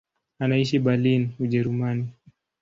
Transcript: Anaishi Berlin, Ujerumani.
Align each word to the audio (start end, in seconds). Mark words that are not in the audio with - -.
Anaishi 0.43 0.79
Berlin, 0.79 1.29
Ujerumani. 1.39 2.07